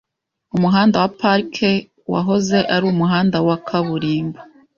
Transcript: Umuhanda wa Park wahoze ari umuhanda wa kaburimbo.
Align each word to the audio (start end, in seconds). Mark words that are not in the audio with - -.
Umuhanda 0.55 0.95
wa 1.03 1.09
Park 1.21 1.55
wahoze 2.13 2.57
ari 2.73 2.85
umuhanda 2.93 3.37
wa 3.47 3.57
kaburimbo. 3.67 4.39